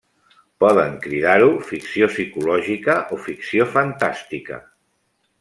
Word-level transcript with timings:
Poden 0.63 0.95
cridar-ho 1.03 1.49
ficció 1.73 2.07
psicològica 2.13 2.97
o 3.17 3.21
ficció 3.27 3.69
fantàstica. 3.77 4.61